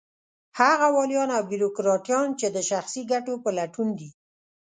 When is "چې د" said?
2.39-2.57